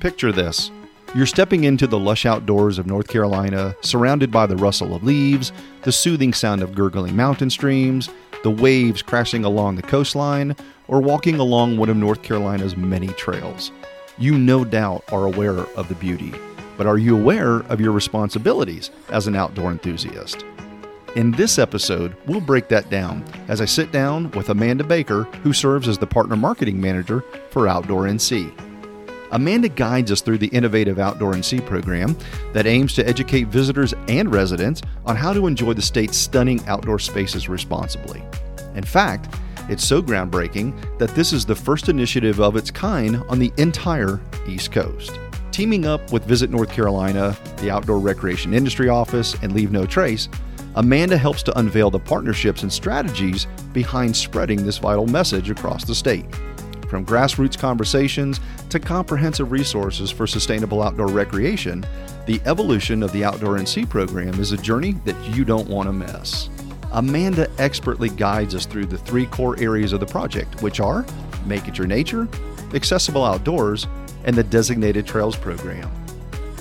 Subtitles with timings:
[0.00, 0.70] Picture this.
[1.12, 5.50] You're stepping into the lush outdoors of North Carolina, surrounded by the rustle of leaves,
[5.82, 8.08] the soothing sound of gurgling mountain streams,
[8.44, 10.54] the waves crashing along the coastline,
[10.86, 13.72] or walking along one of North Carolina's many trails.
[14.18, 16.32] You no doubt are aware of the beauty,
[16.76, 20.44] but are you aware of your responsibilities as an outdoor enthusiast?
[21.16, 25.52] In this episode, we'll break that down as I sit down with Amanda Baker, who
[25.52, 28.67] serves as the Partner Marketing Manager for Outdoor NC.
[29.30, 32.16] Amanda guides us through the innovative Outdoor NC program
[32.52, 36.98] that aims to educate visitors and residents on how to enjoy the state's stunning outdoor
[36.98, 38.22] spaces responsibly.
[38.74, 39.34] In fact,
[39.68, 44.20] it's so groundbreaking that this is the first initiative of its kind on the entire
[44.46, 45.18] East Coast.
[45.52, 50.28] Teaming up with Visit North Carolina, the Outdoor Recreation Industry Office, and Leave No Trace,
[50.76, 55.94] Amanda helps to unveil the partnerships and strategies behind spreading this vital message across the
[55.94, 56.24] state.
[56.88, 61.84] From grassroots conversations to comprehensive resources for sustainable outdoor recreation,
[62.26, 65.92] the evolution of the Outdoor NC program is a journey that you don't want to
[65.92, 66.48] miss.
[66.92, 71.04] Amanda expertly guides us through the three core areas of the project, which are
[71.44, 72.26] Make It Your Nature,
[72.72, 73.86] Accessible Outdoors,
[74.24, 75.90] and the Designated Trails program.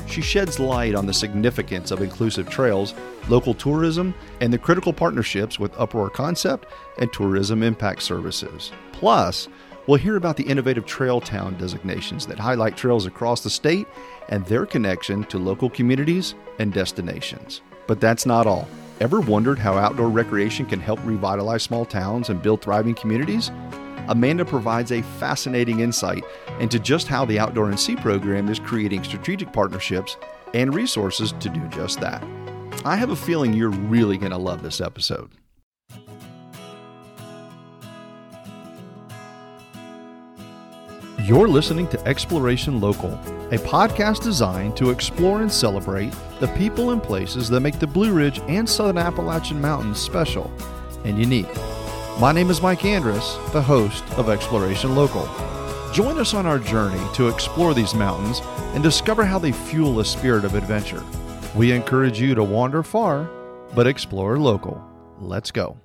[0.07, 2.93] She sheds light on the significance of inclusive trails,
[3.29, 6.67] local tourism, and the critical partnerships with Uproar Concept
[6.99, 8.71] and Tourism Impact Services.
[8.93, 9.47] Plus,
[9.87, 13.87] We'll hear about the innovative Trail Town designations that highlight trails across the state
[14.27, 17.61] and their connection to local communities and destinations.
[17.87, 18.67] But that's not all.
[18.99, 23.49] Ever wondered how outdoor recreation can help revitalize small towns and build thriving communities?
[24.09, 26.25] Amanda provides a fascinating insight
[26.59, 30.17] into just how the Outdoor NC program is creating strategic partnerships
[30.53, 32.21] and resources to do just that.
[32.83, 35.31] I have a feeling you're really going to love this episode.
[41.23, 43.11] You're listening to Exploration Local,
[43.51, 48.13] a podcast designed to explore and celebrate the people and places that make the Blue
[48.13, 50.51] Ridge and Southern Appalachian Mountains special
[51.05, 51.49] and unique.
[52.19, 55.27] My name is Mike Andrus, the host of Exploration Local.
[55.91, 58.41] Join us on our journey to explore these mountains
[58.75, 61.03] and discover how they fuel a spirit of adventure.
[61.55, 63.27] We encourage you to wander far,
[63.73, 64.85] but explore local.
[65.19, 65.77] Let's go.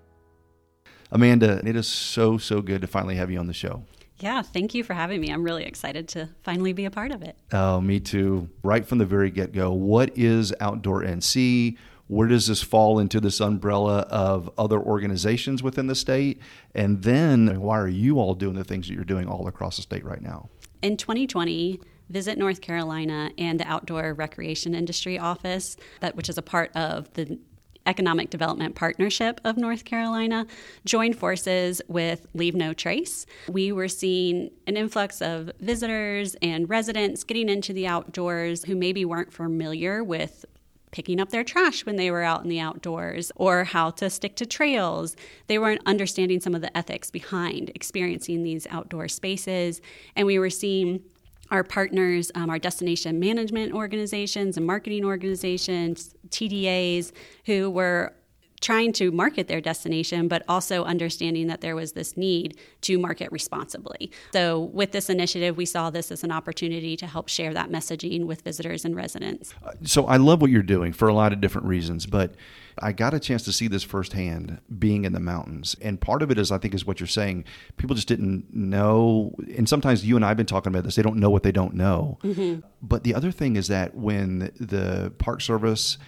[1.11, 3.83] Amanda, it is so, so good to finally have you on the show.
[4.19, 5.31] Yeah, thank you for having me.
[5.31, 7.37] I'm really excited to finally be a part of it.
[7.53, 8.49] Oh, me too.
[8.63, 11.77] Right from the very get go, what is Outdoor NC?
[12.07, 16.41] Where does this fall into this umbrella of other organizations within the state?
[16.75, 19.83] And then why are you all doing the things that you're doing all across the
[19.83, 20.51] state right now?
[20.83, 21.81] In 2020,
[22.11, 27.11] Visit North Carolina and the Outdoor Recreation Industry Office, that which is a part of
[27.15, 27.39] the
[27.87, 30.47] Economic Development Partnership of North Carolina
[30.85, 33.27] joined forces with Leave No Trace.
[33.49, 39.05] We were seeing an influx of visitors and residents getting into the outdoors who maybe
[39.05, 40.45] weren't familiar with
[40.93, 44.37] picking up their trash when they were out in the outdoors or how to stick
[44.37, 45.17] to trails.
[45.49, 49.81] They weren't understanding some of the ethics behind experiencing these outdoor spaces.
[50.15, 51.03] And we were seeing
[51.53, 57.13] our partners, um, our destination management organizations and marketing organizations, TDAs,
[57.45, 58.15] who were
[58.63, 63.31] trying to market their destination, but also understanding that there was this need to market
[63.31, 64.11] responsibly.
[64.33, 68.25] So, with this initiative, we saw this as an opportunity to help share that messaging
[68.25, 69.53] with visitors and residents.
[69.85, 72.35] So, I love what you're doing for a lot of different reasons, but
[72.79, 75.77] I got a chance to see this firsthand being in the mountains.
[75.81, 77.45] And part of it is, I think, is what you're saying.
[77.77, 79.35] People just didn't know.
[79.57, 81.53] And sometimes you and I have been talking about this, they don't know what they
[81.53, 82.19] don't know.
[82.23, 82.67] Mm-hmm.
[82.83, 85.99] But the other thing is that when the Park Service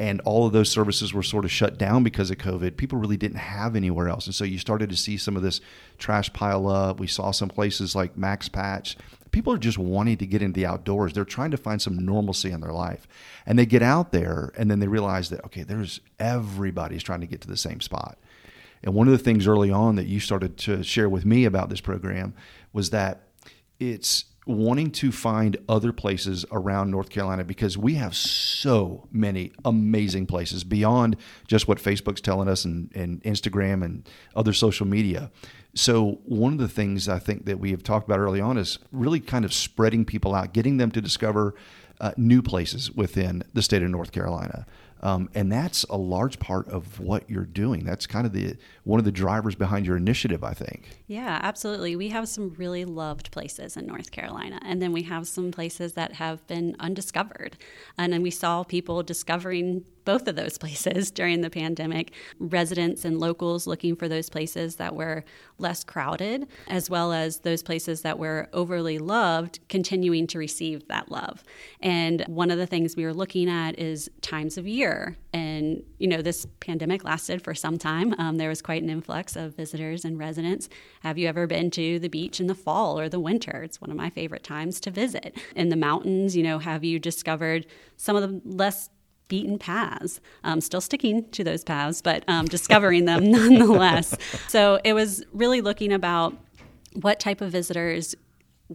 [0.00, 2.78] and all of those services were sort of shut down because of COVID.
[2.78, 5.60] People really didn't have anywhere else, and so you started to see some of this
[5.98, 6.98] trash pile up.
[6.98, 8.96] We saw some places like Max Patch.
[9.30, 11.12] People are just wanting to get into the outdoors.
[11.12, 13.06] They're trying to find some normalcy in their life,
[13.44, 17.26] and they get out there, and then they realize that okay, there's everybody's trying to
[17.26, 18.18] get to the same spot.
[18.82, 21.68] And one of the things early on that you started to share with me about
[21.68, 22.32] this program
[22.72, 23.20] was that
[23.78, 30.26] it's wanting to find other places around North Carolina because we have so many amazing
[30.26, 31.16] places beyond
[31.46, 35.30] just what Facebook's telling us and, and Instagram and other social media.
[35.74, 38.78] So, one of the things I think that we have talked about early on is
[38.90, 41.54] really kind of spreading people out, getting them to discover
[42.00, 44.66] uh, new places within the state of North Carolina.
[45.02, 47.84] Um, and that's a large part of what you're doing.
[47.84, 51.02] That's kind of the one of the drivers behind your initiative, I think.
[51.06, 51.96] Yeah, absolutely.
[51.96, 55.94] We have some really loved places in North Carolina, and then we have some places
[55.94, 57.56] that have been undiscovered.
[57.96, 62.12] And then we saw people discovering both of those places during the pandemic.
[62.38, 65.24] Residents and locals looking for those places that were
[65.58, 71.10] less crowded, as well as those places that were overly loved, continuing to receive that
[71.10, 71.42] love.
[71.80, 75.16] And one of the things we were looking at is times of year.
[75.32, 78.14] And, you know, this pandemic lasted for some time.
[78.18, 80.68] Um, there was quite an influx of visitors and residents.
[81.02, 83.62] Have you ever been to the beach in the fall or the winter?
[83.62, 85.36] It's one of my favorite times to visit.
[85.54, 88.90] In the mountains, you know, have you discovered some of the less
[89.30, 90.20] beaten paths.
[90.44, 94.14] Um, still sticking to those paths, but um, discovering them nonetheless.
[94.48, 96.36] So it was really looking about
[96.92, 98.14] what type of visitors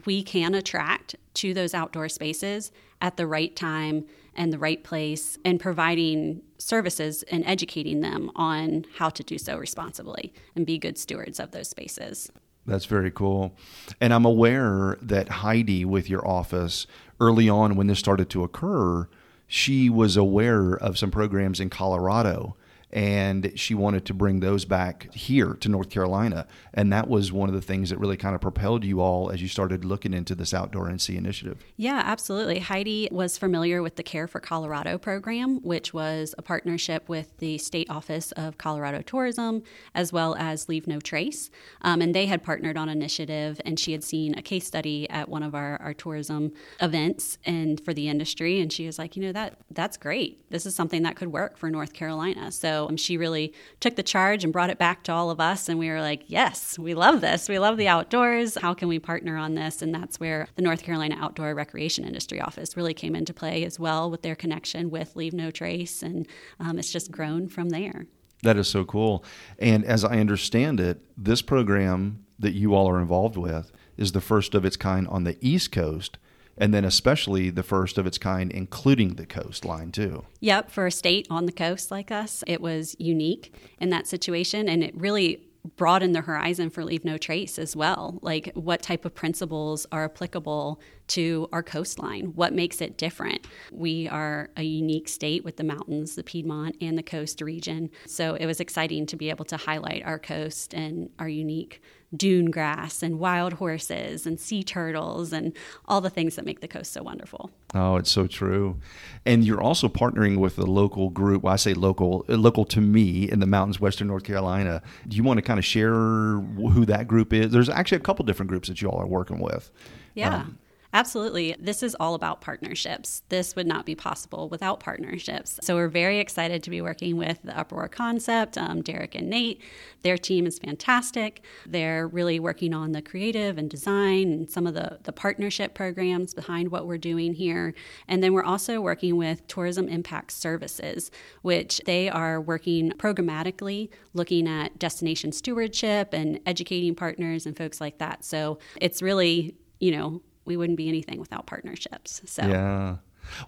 [0.06, 2.72] we can attract to those outdoor spaces
[3.02, 4.06] at the right time
[4.36, 9.58] and the right place and providing services and educating them on how to do so
[9.58, 12.32] responsibly and be good stewards of those spaces.
[12.66, 13.56] That's very cool.
[14.02, 16.88] And I'm aware that Heidi, with your office,
[17.20, 19.08] early on when this started to occur,
[19.48, 22.56] she was aware of some programs in Colorado
[22.96, 26.48] and she wanted to bring those back here to North Carolina.
[26.74, 29.42] And that was one of the things that really kind of propelled you all as
[29.42, 31.66] you started looking into this Outdoor NC initiative.
[31.76, 32.60] Yeah, absolutely.
[32.60, 37.58] Heidi was familiar with the Care for Colorado program, which was a partnership with the
[37.58, 39.64] State Office of Colorado Tourism
[39.94, 41.52] as well as Leave No Trace.
[41.82, 45.28] Um, and they had partnered on initiative, and she had seen a case study at
[45.28, 48.62] one of our, our tourism events and for the industry.
[48.62, 50.50] And she was like, you know, that that's great.
[50.50, 52.54] This is something that could work for North Carolina.
[52.54, 55.70] So um, she really took the charge and brought it back to all of us.
[55.70, 57.50] And we were like, yes, we love this.
[57.50, 58.56] We love the outdoors.
[58.56, 59.82] How can we partner on this?
[59.82, 63.80] And that's where the North Carolina Outdoor Recreation Industry Office really came into play as
[63.80, 66.04] well with their connection with Leave No Trace.
[66.04, 66.28] And
[66.60, 68.08] um, it's just grown from there.
[68.44, 69.24] That is so cool.
[69.60, 74.22] And as I understand it, this program that you all are involved with is the
[74.22, 76.18] first of its kind on the East Coast
[76.58, 80.26] and then especially the first of its kind, including the coastline too.
[80.40, 84.70] Yep, for a state on the coast like us, it was unique in that situation,
[84.70, 85.42] and it really
[85.76, 88.20] broaden the horizon for Leave No Trace as well.
[88.22, 92.34] Like, what type of principles are applicable to our coastline?
[92.36, 93.48] What makes it different?
[93.72, 97.90] We are a unique state with the mountains, the Piedmont, and the coast region.
[98.06, 101.82] So it was exciting to be able to highlight our coast and our unique
[102.18, 106.68] dune grass and wild horses and sea turtles and all the things that make the
[106.68, 107.52] coast so wonderful.
[107.74, 108.80] Oh, it's so true.
[109.26, 111.44] And you're also partnering with a local group.
[111.44, 114.82] Well, I say local, uh, local to me in the mountains, Western North Carolina.
[115.08, 117.52] Do you want to kind of share who that group is?
[117.52, 119.72] There's actually a couple different groups that you all are working with.
[120.14, 120.36] Yeah.
[120.36, 120.58] Um,
[120.96, 121.54] Absolutely.
[121.60, 123.22] This is all about partnerships.
[123.28, 125.60] This would not be possible without partnerships.
[125.62, 129.62] So we're very excited to be working with the Uproar Concept, um, Derek and Nate.
[130.04, 131.44] Their team is fantastic.
[131.66, 136.34] They're really working on the creative and design and some of the, the partnership programs
[136.34, 137.74] behind what we're doing here.
[138.08, 141.12] And then we're also working with Tourism Impact Services,
[141.42, 147.98] which they are working programmatically, looking at destination stewardship and educating partners and folks like
[147.98, 148.24] that.
[148.24, 152.22] So it's really, you know, we wouldn't be anything without partnerships.
[152.26, 152.98] So yeah,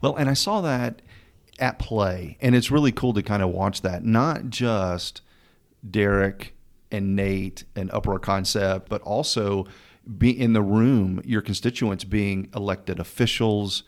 [0.01, 1.01] well, and I saw that
[1.59, 4.03] at play, and it's really cool to kind of watch that.
[4.03, 5.21] Not just
[5.89, 6.55] Derek
[6.91, 9.65] and Nate and Uproar Concept, but also
[10.17, 13.83] be in the room, your constituents being elected officials,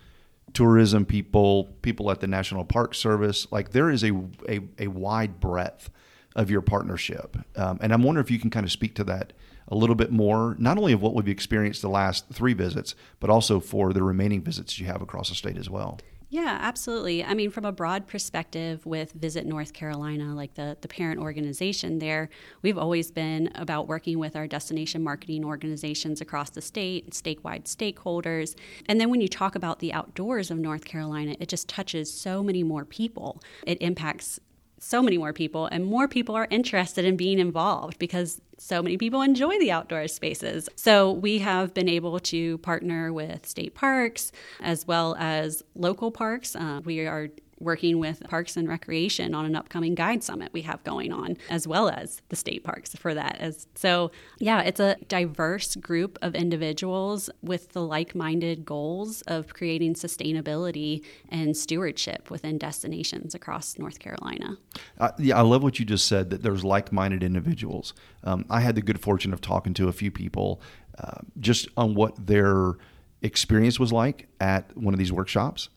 [0.54, 3.48] tourism people, people at the National Park Service.
[3.52, 4.12] Like there is a
[4.48, 5.90] a, a wide breadth
[6.36, 9.34] of your partnership, um, and I'm wondering if you can kind of speak to that
[9.70, 13.30] a little bit more, not only of what we've experienced the last three visits, but
[13.30, 16.00] also for the remaining visits you have across the state as well.
[16.32, 17.24] Yeah, absolutely.
[17.24, 21.98] I mean, from a broad perspective with Visit North Carolina, like the, the parent organization
[21.98, 22.30] there,
[22.62, 28.56] we've always been about working with our destination marketing organizations across the state, statewide stakeholders.
[28.88, 32.44] And then when you talk about the outdoors of North Carolina, it just touches so
[32.44, 33.42] many more people.
[33.66, 34.40] It impacts
[34.78, 38.98] so many more people, and more people are interested in being involved because so many
[38.98, 40.70] people enjoy the outdoor spaces.
[40.76, 46.56] So we have been able to partner with state parks as well as local parks.
[46.56, 50.84] Uh, we are working with Parks and Recreation on an upcoming guide summit we have
[50.84, 53.38] going on, as well as the state parks for that.
[53.40, 59.96] As so, yeah, it's a diverse group of individuals with the like-minded goals of creating
[59.96, 64.58] sustainability and stewardship within destinations across North Carolina.
[64.98, 66.30] Uh, yeah, I love what you just said.
[66.30, 67.94] That there's like-minded individuals.
[68.24, 70.62] Um, I had the good fortune of talking to a few people
[70.98, 72.74] uh, just on what their
[73.22, 75.70] experience was like at one of these workshops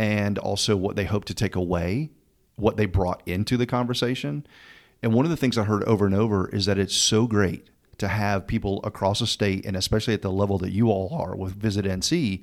[0.00, 2.08] and also what they hope to take away,
[2.56, 4.46] what they brought into the conversation.
[5.02, 7.68] And one of the things I heard over and over is that it's so great
[7.98, 11.36] to have people across the state, and especially at the level that you all are
[11.36, 12.42] with Visit NC,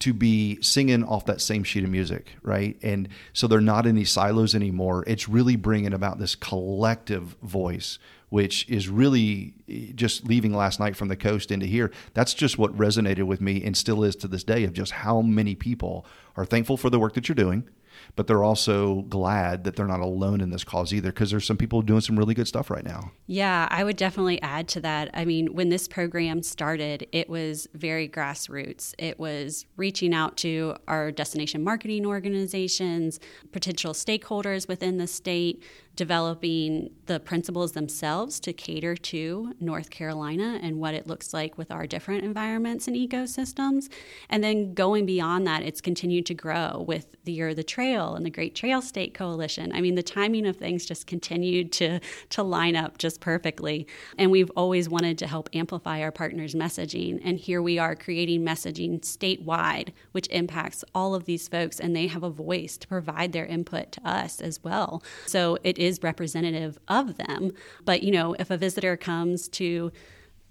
[0.00, 2.76] to be singing off that same sheet of music, right?
[2.82, 5.02] And so they're not in these silos anymore.
[5.06, 7.98] It's really bringing about this collective voice,
[8.32, 11.92] which is really eh, just leaving last night from the coast into here.
[12.14, 15.20] That's just what resonated with me and still is to this day of just how
[15.20, 17.68] many people are thankful for the work that you're doing
[18.16, 21.56] but they're also glad that they're not alone in this cause either because there's some
[21.56, 23.12] people doing some really good stuff right now.
[23.26, 25.10] Yeah, I would definitely add to that.
[25.14, 28.94] I mean, when this program started, it was very grassroots.
[28.98, 33.20] It was reaching out to our destination marketing organizations,
[33.52, 35.62] potential stakeholders within the state,
[35.94, 41.70] developing the principles themselves to cater to North Carolina and what it looks like with
[41.70, 43.90] our different environments and ecosystems.
[44.30, 48.14] And then going beyond that, it's continued to grow with the Year of the Trail
[48.14, 49.70] and the Great Trail State Coalition.
[49.74, 53.86] I mean, the timing of things just continued to, to line up just perfectly.
[54.16, 57.20] And we've always wanted to help amplify our partners' messaging.
[57.22, 62.06] And here we are creating messaging statewide, which impacts all of these folks, and they
[62.06, 65.02] have a voice to provide their input to us as well.
[65.26, 67.52] So it is representative of them.
[67.84, 69.90] But, you know, if a visitor comes to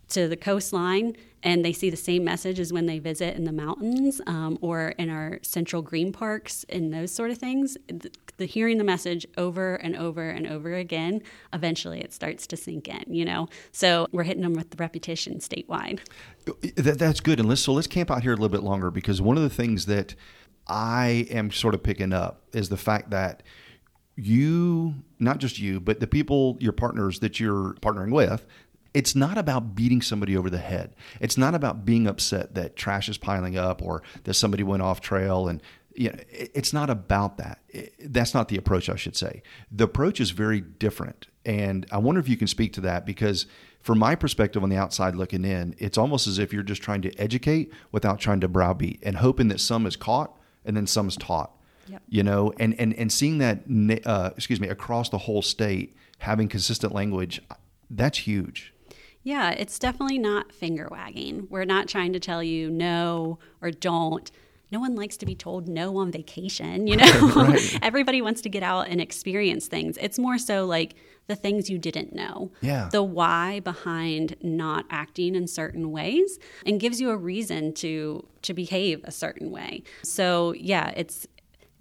[0.10, 3.52] to the coastline and they see the same message as when they visit in the
[3.54, 8.46] mountains um, or in our central green parks and those sort of things the, the,
[8.46, 11.22] hearing the message over and over and over again
[11.54, 13.48] eventually it starts to sink in you know?
[13.72, 16.02] So we're hitting them with the repetition statewide.
[16.76, 17.40] That, that's good.
[17.40, 19.50] And let's so let's camp out here a little bit longer because one of the
[19.50, 20.14] things that
[20.68, 23.44] i am sort of picking up is the fact that
[24.16, 28.46] you, not just you, but the people, your partners that you're partnering with,
[28.94, 30.96] it's not about beating somebody over the head.
[31.22, 35.00] It's not about being upset that trash is piling up or that somebody went off
[35.00, 35.62] trail and
[35.94, 37.60] you know, it's not about that.
[38.00, 39.44] That's not the approach, I should say.
[39.72, 41.28] The approach is very different.
[41.46, 43.46] And I wonder if you can speak to that because,
[43.82, 47.02] from my perspective on the outside looking in, it's almost as if you're just trying
[47.02, 51.08] to educate without trying to browbeat and hoping that some is caught and then some
[51.08, 51.52] is taught.
[51.88, 52.02] Yep.
[52.10, 53.62] You know, and and and seeing that,
[54.06, 57.42] uh, excuse me, across the whole state, having consistent language,
[57.90, 58.74] that's huge.
[59.24, 61.48] Yeah, it's definitely not finger wagging.
[61.50, 64.32] We're not trying to tell you no or don't.
[64.72, 67.28] No one likes to be told no on vacation, you know?
[67.36, 67.80] right.
[67.82, 69.98] Everybody wants to get out and experience things.
[70.00, 70.96] It's more so like
[71.28, 72.52] the things you didn't know.
[72.62, 72.90] Yeah.
[72.92, 78.54] The why behind not acting in certain ways and gives you a reason to to
[78.56, 79.84] behave a certain way.
[80.04, 81.28] So, yeah, it's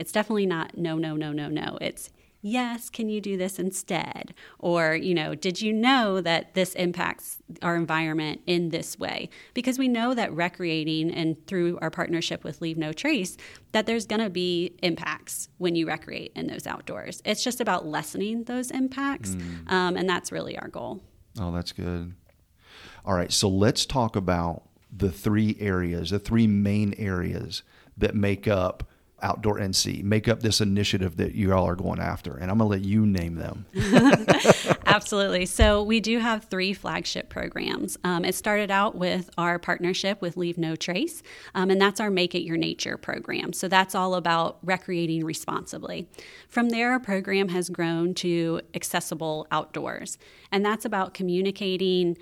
[0.01, 1.79] it's definitely not no, no, no, no, no.
[1.81, 2.11] It's
[2.43, 4.35] yes, can you do this instead?
[4.59, 9.29] Or, you know, did you know that this impacts our environment in this way?
[9.55, 13.37] Because we know that recreating and through our partnership with Leave No Trace,
[13.73, 17.21] that there's going to be impacts when you recreate in those outdoors.
[17.25, 19.31] It's just about lessening those impacts.
[19.31, 19.71] Mm.
[19.71, 21.03] Um, and that's really our goal.
[21.39, 22.15] Oh, that's good.
[23.05, 23.33] All right.
[23.33, 27.63] So let's talk about the three areas, the three main areas
[27.97, 28.89] that make up
[29.23, 32.37] Outdoor NC make up this initiative that you all are going after?
[32.37, 33.67] And I'm going to let you name them.
[34.87, 35.47] Absolutely.
[35.47, 37.97] So, we do have three flagship programs.
[38.05, 41.23] Um, it started out with our partnership with Leave No Trace,
[41.55, 43.53] um, and that's our Make It Your Nature program.
[43.53, 46.09] So, that's all about recreating responsibly.
[46.49, 50.19] From there, our program has grown to Accessible Outdoors,
[50.51, 52.17] and that's about communicating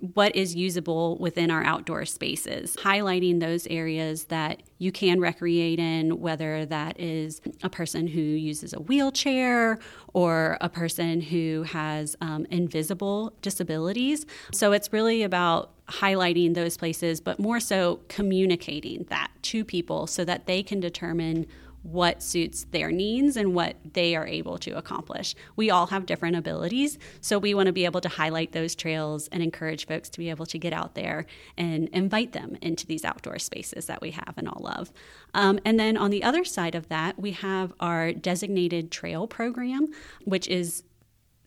[0.00, 6.20] what is usable within our outdoor spaces, highlighting those areas that you can recreate in,
[6.20, 9.78] whether that is a person who uses a wheelchair
[10.14, 14.24] or a person who has um, invisible disabilities.
[14.52, 20.24] So it's really about highlighting those places, but more so communicating that to people so
[20.24, 21.46] that they can determine
[21.82, 25.34] what suits their needs and what they are able to accomplish.
[25.56, 29.28] We all have different abilities, so we want to be able to highlight those trails
[29.28, 33.04] and encourage folks to be able to get out there and invite them into these
[33.04, 34.92] outdoor spaces that we have and all love.
[35.34, 39.88] Um, and then on the other side of that, we have our designated trail program,
[40.24, 40.82] which is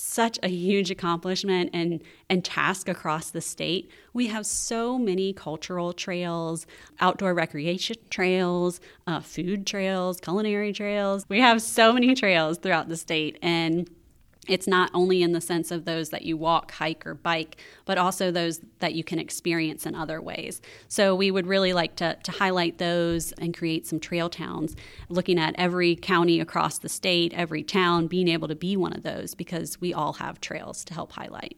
[0.02, 3.90] such a huge accomplishment and and task across the state.
[4.14, 6.66] We have so many cultural trails,
[7.00, 11.26] outdoor recreation trails, uh, food trails, culinary trails.
[11.30, 13.90] We have so many trails throughout the state, and
[14.52, 17.98] it's not only in the sense of those that you walk, hike, or bike, but
[17.98, 20.62] also those that you can experience in other ways.
[20.90, 24.76] So we would really like to, to highlight those and create some trail towns,
[25.08, 29.04] looking at every county across the state, every town being able to be one of
[29.04, 31.58] those because we all have trails to help highlight.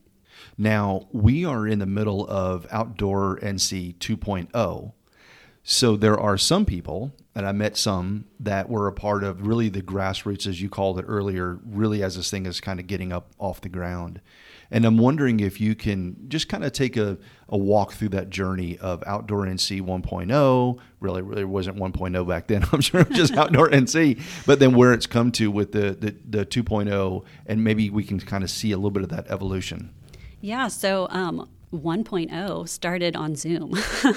[0.58, 4.94] Now, we are in the middle of Outdoor NC 2.0.
[5.66, 9.70] So there are some people, and I met some that were a part of really
[9.70, 13.14] the grassroots, as you called it earlier, really as this thing is kind of getting
[13.14, 14.20] up off the ground.
[14.70, 17.18] And I'm wondering if you can just kind of take a,
[17.48, 20.80] a walk through that journey of Outdoor NC 1.0.
[21.00, 22.66] Really, really wasn't 1.0 back then.
[22.74, 25.92] I'm sure it was just Outdoor NC, but then where it's come to with the,
[25.92, 29.28] the, the 2.0, and maybe we can kind of see a little bit of that
[29.30, 29.94] evolution.
[30.42, 30.68] Yeah.
[30.68, 33.74] So, um, 1.0 started on Zoom.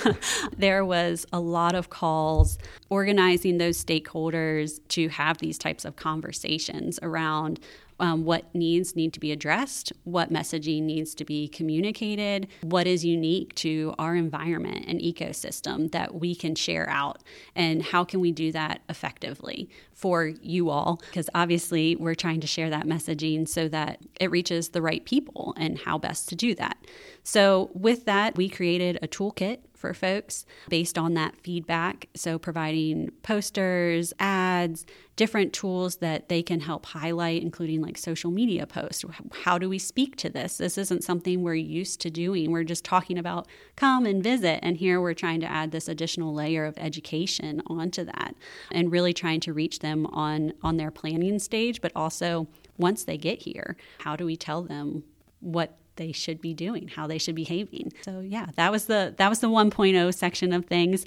[0.56, 2.58] there was a lot of calls
[2.90, 7.58] organizing those stakeholders to have these types of conversations around
[8.00, 13.05] um, what needs need to be addressed, what messaging needs to be communicated, what is
[13.05, 17.23] unique to our environment and ecosystem that we can share out,
[17.55, 21.00] and how can we do that effectively for you all?
[21.07, 25.55] Because obviously, we're trying to share that messaging so that it reaches the right people
[25.57, 26.76] and how best to do that.
[27.23, 32.09] So, with that, we created a toolkit for folks based on that feedback.
[32.14, 38.66] So, providing posters, ads, different tools that they can help highlight, including like social media
[38.66, 39.04] posts.
[39.45, 40.59] How do we speak to this?
[40.59, 42.52] This isn't something we're used to doing.
[42.52, 44.61] We're just talking about come and visit.
[44.62, 48.35] And here we're trying to add this additional layer of education onto that
[48.71, 53.16] and really trying to reach them on, on their planning stage, but also once they
[53.16, 55.04] get here, how do we tell them
[55.40, 57.93] what they should be doing, how they should be behaving.
[58.03, 61.07] So yeah, that was the that was the 1.0 section of things.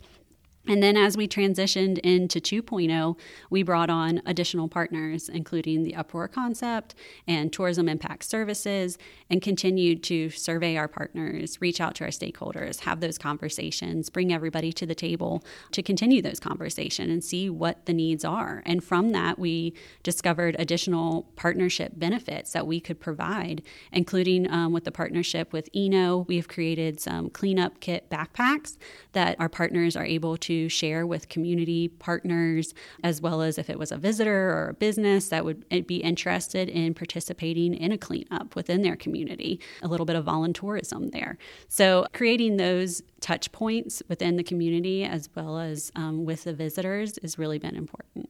[0.67, 3.17] And then as we transitioned into 2.0,
[3.49, 6.95] we brought on additional partners, including the Uproar Concept
[7.27, 8.97] and Tourism Impact Services,
[9.29, 14.33] and continued to survey our partners, reach out to our stakeholders, have those conversations, bring
[14.33, 18.61] everybody to the table to continue those conversations and see what the needs are.
[18.65, 19.73] And from that, we
[20.03, 26.25] discovered additional partnership benefits that we could provide, including um, with the partnership with Eno.
[26.27, 28.77] We have created some cleanup kit backpacks
[29.13, 33.77] that our partners are able to share with community partners, as well as if it
[33.77, 38.55] was a visitor or a business that would be interested in participating in a cleanup
[38.55, 39.59] within their community.
[39.81, 41.37] A little bit of volunteerism there.
[41.67, 47.19] So, creating those touch points within the community as well as um, with the visitors
[47.21, 48.29] has really been important.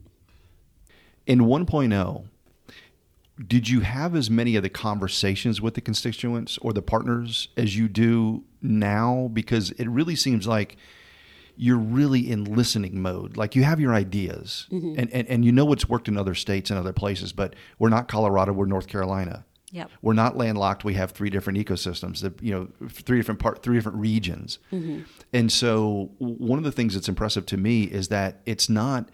[1.25, 2.25] In 1.0,
[3.47, 7.77] did you have as many of the conversations with the constituents or the partners as
[7.77, 9.29] you do now?
[9.31, 10.75] Because it really seems like
[11.61, 13.35] you're really in listening mode.
[13.35, 14.97] Like you have your ideas mm-hmm.
[14.97, 17.89] and, and, and you know what's worked in other states and other places, but we're
[17.89, 19.45] not Colorado, we're North Carolina.
[19.71, 19.91] Yep.
[20.01, 20.85] We're not landlocked.
[20.85, 24.59] We have three different ecosystems, that, you know, three different part, three different regions.
[24.71, 25.01] Mm-hmm.
[25.33, 29.09] And so one of the things that's impressive to me is that it's not,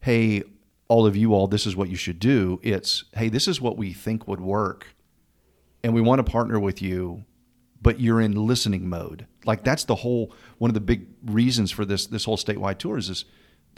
[0.00, 0.44] hey,
[0.86, 2.60] all of you all, this is what you should do.
[2.62, 4.86] It's, hey, this is what we think would work.
[5.82, 7.24] And we want to partner with you
[7.80, 9.26] but you're in listening mode.
[9.44, 12.98] Like that's the whole one of the big reasons for this this whole statewide tour
[12.98, 13.24] is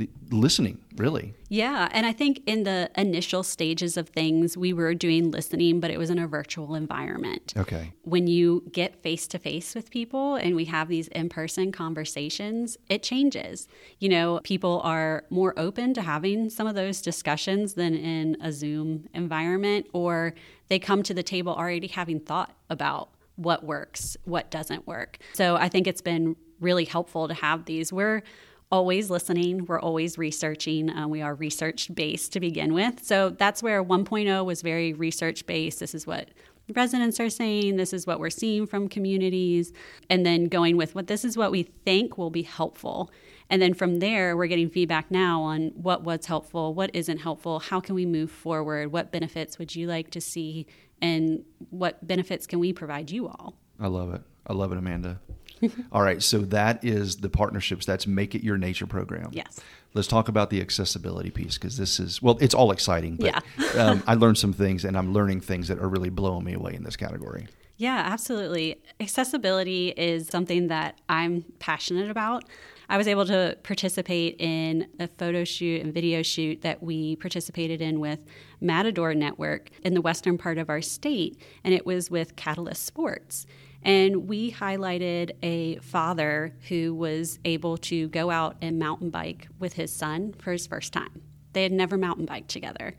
[0.00, 1.34] the listening, really.
[1.48, 5.90] Yeah, and I think in the initial stages of things, we were doing listening, but
[5.90, 7.52] it was in a virtual environment.
[7.56, 7.92] Okay.
[8.02, 12.78] When you get face to face with people and we have these in person conversations,
[12.88, 13.68] it changes.
[13.98, 18.52] You know, people are more open to having some of those discussions than in a
[18.52, 20.34] Zoom environment, or
[20.68, 23.10] they come to the table already having thought about
[23.40, 25.18] what works, what doesn't work.
[25.32, 27.92] So I think it's been really helpful to have these.
[27.92, 28.22] We're
[28.70, 30.90] always listening, we're always researching.
[30.90, 33.02] Uh, we are research based to begin with.
[33.02, 35.80] So that's where 1.0 was very research based.
[35.80, 36.28] This is what
[36.76, 39.72] residents are saying, this is what we're seeing from communities,
[40.08, 43.10] and then going with what this is what we think will be helpful.
[43.48, 47.58] And then from there, we're getting feedback now on what was helpful, what isn't helpful,
[47.58, 50.66] how can we move forward, what benefits would you like to see
[51.00, 53.54] and what benefits can we provide you all?
[53.78, 54.22] I love it.
[54.46, 55.20] I love it, Amanda.
[55.92, 57.86] all right, so that is the partnerships.
[57.86, 59.30] That's Make It Your Nature program.
[59.32, 59.60] Yes.
[59.92, 63.16] Let's talk about the accessibility piece because this is well, it's all exciting.
[63.16, 63.82] But, yeah.
[63.82, 66.74] um, I learned some things, and I'm learning things that are really blowing me away
[66.74, 67.48] in this category.
[67.76, 68.80] Yeah, absolutely.
[69.00, 72.44] Accessibility is something that I'm passionate about.
[72.90, 77.80] I was able to participate in a photo shoot and video shoot that we participated
[77.80, 78.24] in with
[78.60, 83.46] Matador Network in the western part of our state, and it was with Catalyst Sports.
[83.84, 89.74] And we highlighted a father who was able to go out and mountain bike with
[89.74, 91.22] his son for his first time.
[91.52, 92.96] They had never mountain biked together.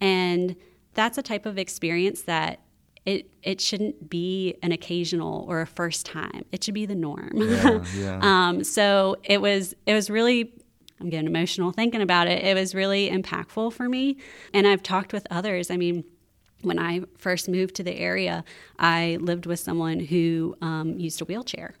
[0.00, 0.54] And
[0.94, 2.60] that's a type of experience that
[3.04, 6.44] it it shouldn't be an occasional or a first time.
[6.52, 7.32] It should be the norm.
[7.34, 8.20] Yeah, yeah.
[8.22, 10.52] um, so it was it was really
[11.00, 12.44] I'm getting emotional thinking about it.
[12.44, 14.18] It was really impactful for me,
[14.54, 15.70] and I've talked with others.
[15.70, 16.04] I mean.
[16.64, 18.44] When I first moved to the area,
[18.78, 21.74] I lived with someone who um, used a wheelchair.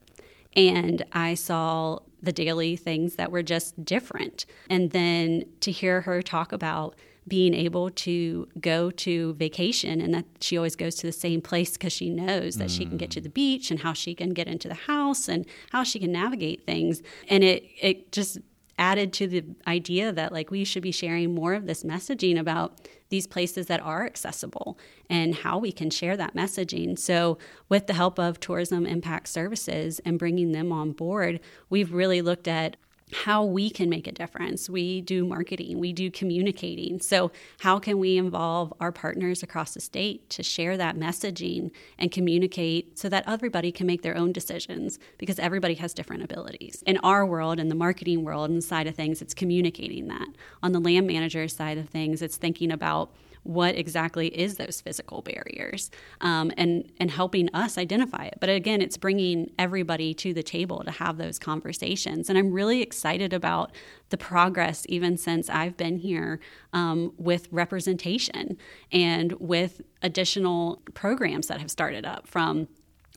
[0.56, 4.44] And I saw the daily things that were just different.
[4.68, 6.96] And then to hear her talk about
[7.28, 11.72] being able to go to vacation and that she always goes to the same place
[11.72, 12.76] because she knows that mm.
[12.76, 15.46] she can get to the beach and how she can get into the house and
[15.70, 18.38] how she can navigate things and it it just
[18.78, 22.80] added to the idea that like we should be sharing more of this messaging about
[23.10, 24.78] these places that are accessible
[25.10, 26.98] and how we can share that messaging.
[26.98, 27.36] So,
[27.68, 32.48] with the help of Tourism Impact Services and bringing them on board, we've really looked
[32.48, 32.78] at
[33.12, 34.68] how we can make a difference.
[34.68, 37.00] We do marketing, we do communicating.
[37.00, 42.10] So, how can we involve our partners across the state to share that messaging and
[42.10, 46.82] communicate so that everybody can make their own decisions because everybody has different abilities.
[46.86, 50.28] In our world, in the marketing world and side of things, it's communicating that.
[50.62, 53.12] On the land manager side of things, it's thinking about
[53.44, 58.34] what exactly is those physical barriers um, and and helping us identify it.
[58.40, 62.28] But again it's bringing everybody to the table to have those conversations.
[62.28, 63.72] And i'm really excited about
[64.10, 66.40] the progress even since i've been here
[66.72, 68.56] um, with representation
[68.90, 72.68] and with additional programs that have started up from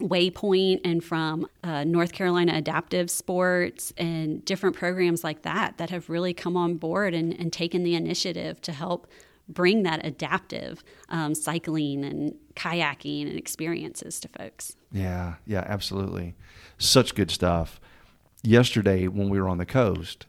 [0.02, 6.10] Waypoint and from uh, North Carolina Adaptive Sports and different programs like that that have
[6.10, 9.08] really come on board and, and taken the initiative to help
[9.48, 14.76] bring that adaptive um, cycling and kayaking and experiences to folks.
[14.92, 16.36] Yeah, yeah, absolutely.
[16.78, 17.80] Such good stuff.
[18.44, 20.26] Yesterday, when we were on the coast,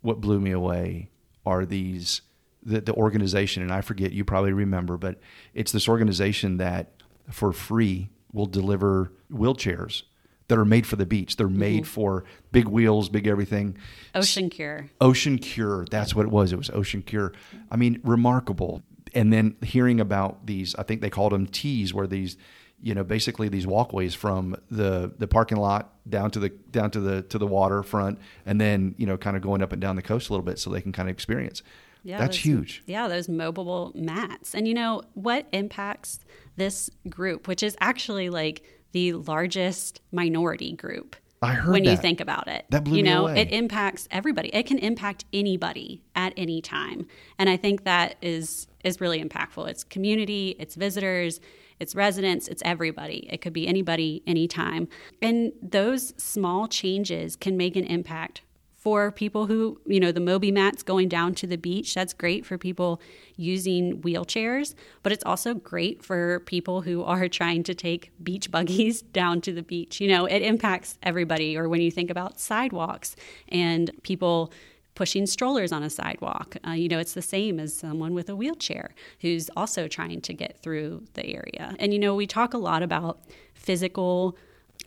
[0.00, 1.10] what blew me away
[1.44, 2.22] are these
[2.62, 5.20] the, the organization, and I forget, you probably remember, but
[5.54, 6.90] it's this organization that
[7.30, 10.02] for free will deliver wheelchairs
[10.48, 11.36] that are made for the beach.
[11.36, 11.92] They're made mm-hmm.
[11.92, 13.76] for big wheels, big everything.
[14.14, 14.90] Ocean Cure.
[15.00, 15.86] Ocean Cure.
[15.90, 16.52] That's what it was.
[16.52, 17.32] It was Ocean Cure.
[17.70, 18.82] I mean, remarkable.
[19.14, 22.36] And then hearing about these, I think they called them tees, where these,
[22.82, 27.00] you know, basically these walkways from the the parking lot down to the down to
[27.00, 30.02] the to the waterfront, and then you know, kind of going up and down the
[30.02, 31.62] coast a little bit, so they can kind of experience.
[32.02, 32.82] Yeah, that's those, huge.
[32.86, 34.54] Yeah, those mobile mats.
[34.54, 36.20] And you know what impacts
[36.56, 41.16] this group, which is actually like the largest minority group.
[41.42, 41.90] I heard when that.
[41.90, 42.64] you think about it.
[42.70, 43.42] That blew you know, me away.
[43.42, 44.48] it impacts everybody.
[44.54, 47.06] It can impact anybody at any time,
[47.38, 49.68] and I think that is is really impactful.
[49.68, 51.40] It's community, it's visitors,
[51.78, 53.28] it's residents, it's everybody.
[53.30, 54.88] It could be anybody, anytime,
[55.20, 58.42] and those small changes can make an impact
[58.86, 61.92] for people who, you know, the Mobi mats going down to the beach.
[61.92, 63.00] That's great for people
[63.34, 69.02] using wheelchairs, but it's also great for people who are trying to take beach buggies
[69.20, 70.00] down to the beach.
[70.00, 71.56] You know, it impacts everybody.
[71.56, 73.16] Or when you think about sidewalks
[73.48, 74.52] and people
[74.94, 76.56] pushing strollers on a sidewalk.
[76.64, 80.32] Uh, you know, it's the same as someone with a wheelchair who's also trying to
[80.32, 81.74] get through the area.
[81.80, 83.18] And, you know, we talk a lot about
[83.52, 84.38] physical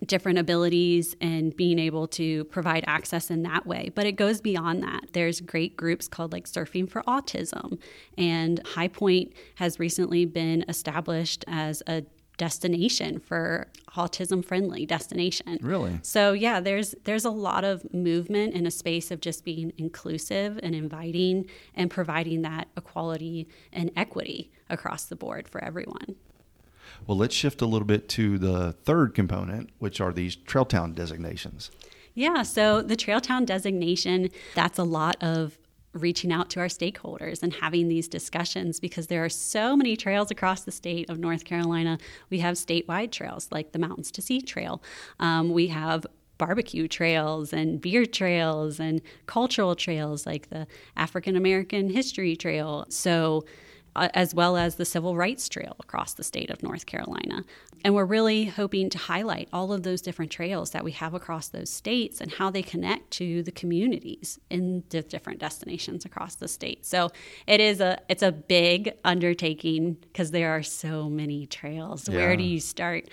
[0.05, 3.91] different abilities and being able to provide access in that way.
[3.93, 5.13] But it goes beyond that.
[5.13, 7.79] There's great groups called like Surfing for Autism,
[8.17, 12.03] and High Point has recently been established as a
[12.39, 15.59] destination for autism friendly destination.
[15.61, 15.99] Really?
[16.01, 20.59] So yeah, there's there's a lot of movement in a space of just being inclusive
[20.63, 26.15] and inviting and providing that equality and equity across the board for everyone.
[27.07, 30.93] Well, let's shift a little bit to the third component, which are these trail town
[30.93, 31.71] designations.
[32.13, 35.57] Yeah, so the trail town designation, that's a lot of
[35.93, 40.29] reaching out to our stakeholders and having these discussions because there are so many trails
[40.29, 41.97] across the state of North Carolina.
[42.29, 44.83] We have statewide trails like the Mountains to Sea Trail.
[45.19, 46.05] Um, we have
[46.37, 52.85] barbecue trails and beer trails and cultural trails like the African American History Trail.
[52.89, 53.45] So
[53.95, 57.43] uh, as well as the Civil Rights Trail across the state of North Carolina.
[57.83, 61.47] And we're really hoping to highlight all of those different trails that we have across
[61.47, 66.47] those states and how they connect to the communities in the different destinations across the
[66.47, 66.85] state.
[66.85, 67.11] So
[67.47, 72.09] it is a it's a big undertaking because there are so many trails.
[72.09, 72.17] Yeah.
[72.17, 73.09] Where do you start?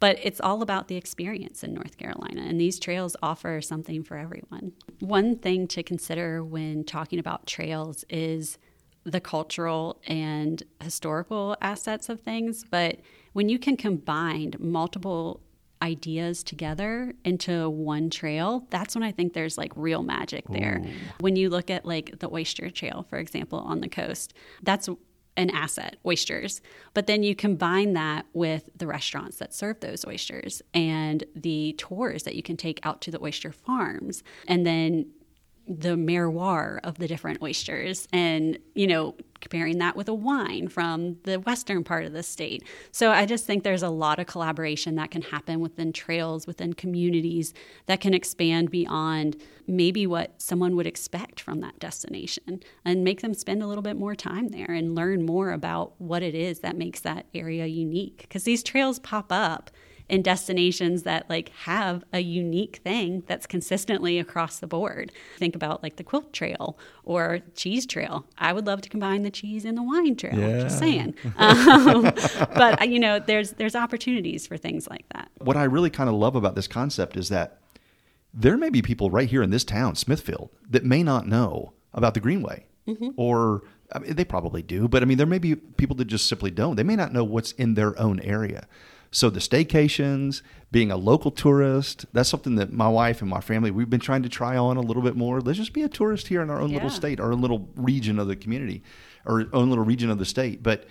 [0.00, 4.18] but it's all about the experience in North Carolina, and these trails offer something for
[4.18, 4.72] everyone.
[5.00, 8.58] One thing to consider when talking about trails is
[9.04, 13.00] the cultural and historical assets of things, but
[13.32, 15.40] when you can combine multiple
[15.82, 20.82] ideas together into one trail, that's when I think there's like real magic there.
[20.82, 20.90] Ooh.
[21.20, 24.88] When you look at like the oyster trail, for example, on the coast, that's
[25.36, 26.62] an asset, oysters.
[26.94, 32.22] But then you combine that with the restaurants that serve those oysters and the tours
[32.22, 34.22] that you can take out to the oyster farms.
[34.46, 35.06] And then
[35.66, 41.16] the terroir of the different oysters and, you know, comparing that with a wine from
[41.24, 42.62] the western part of the state.
[42.92, 46.72] So I just think there's a lot of collaboration that can happen within trails, within
[46.72, 47.52] communities
[47.86, 53.34] that can expand beyond maybe what someone would expect from that destination and make them
[53.34, 56.76] spend a little bit more time there and learn more about what it is that
[56.76, 58.18] makes that area unique.
[58.22, 59.70] Because these trails pop up
[60.08, 65.10] in destinations that like have a unique thing that's consistently across the board.
[65.38, 68.26] Think about like the quilt trail or cheese trail.
[68.36, 70.38] I would love to combine the cheese and the wine trail.
[70.38, 70.60] Yeah.
[70.60, 71.14] Just saying.
[71.36, 72.02] Um,
[72.54, 75.30] but you know, there's there's opportunities for things like that.
[75.38, 77.58] What I really kind of love about this concept is that
[78.34, 82.14] there may be people right here in this town, Smithfield, that may not know about
[82.14, 83.10] the Greenway, mm-hmm.
[83.16, 83.62] or
[83.92, 86.50] I mean, they probably do, but I mean, there may be people that just simply
[86.50, 86.74] don't.
[86.76, 88.66] They may not know what's in their own area.
[89.14, 93.70] So the staycations, being a local tourist, that's something that my wife and my family
[93.70, 95.40] we've been trying to try on a little bit more.
[95.40, 96.78] Let's just be a tourist here in our own yeah.
[96.78, 98.82] little state, our own little region of the community,
[99.24, 100.64] our own little region of the state.
[100.64, 100.88] But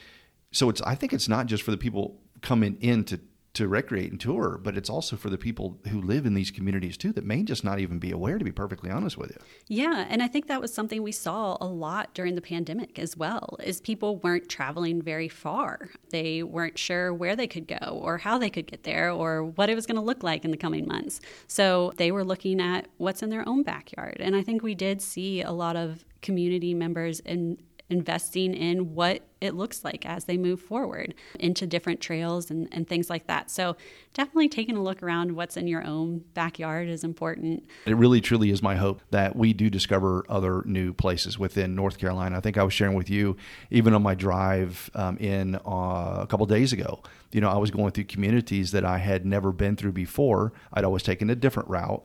[0.54, 3.20] so it's I think it's not just for the people coming in to
[3.54, 6.98] to recreate and tour, but it's also for the people who live in these communities
[6.98, 9.38] too that may just not even be aware, to be perfectly honest with you.
[9.68, 13.16] Yeah, and I think that was something we saw a lot during the pandemic as
[13.16, 15.90] well, is people weren't traveling very far.
[16.10, 19.70] They weren't sure where they could go or how they could get there or what
[19.70, 21.22] it was going to look like in the coming months.
[21.48, 24.18] So they were looking at what's in their own backyard.
[24.20, 27.58] And I think we did see a lot of community members in
[27.94, 32.88] investing in what it looks like as they move forward into different trails and, and
[32.88, 33.52] things like that.
[33.52, 33.78] So,
[34.14, 37.64] definitely taking a look around what's in your own backyard is important.
[37.86, 41.98] It really, truly is my hope that we do discover other new places within North
[41.98, 42.38] Carolina.
[42.38, 43.38] I think I was sharing with you,
[43.70, 47.02] even on my drive um, in uh, a couple days ago,
[47.32, 50.54] you know, I was going through communities that I had never been through before.
[50.72, 52.04] I'd always taken a different route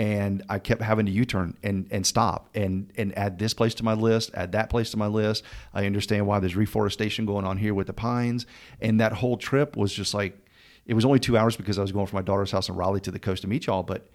[0.00, 3.84] and I kept having to U-turn and and stop and and add this place to
[3.84, 5.44] my list, add that place to my list.
[5.74, 8.46] I understand why there's reforestation going on here with the pines,
[8.80, 10.38] and that whole trip was just like
[10.86, 13.00] it was only two hours because I was going from my daughter's house in Raleigh
[13.02, 14.08] to the coast to meet y'all, but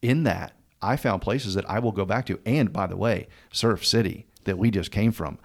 [0.00, 2.40] in that I found places that I will go back to.
[2.46, 5.38] And by the way, Surf City that we just came from.